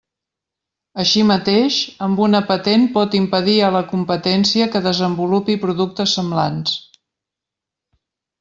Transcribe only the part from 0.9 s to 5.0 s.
Així mateix, amb una patent pot impedir a la competència que